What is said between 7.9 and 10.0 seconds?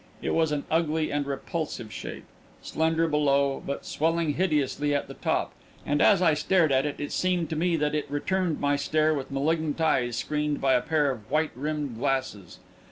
it returned my stare with malignant